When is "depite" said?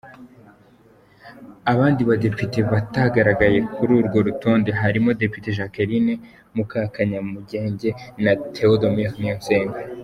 5.21-5.49